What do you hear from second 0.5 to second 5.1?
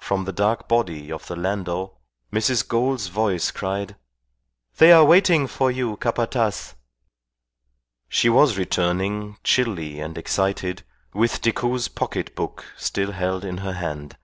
body of the landau Mrs. Gould's voice cried, "They are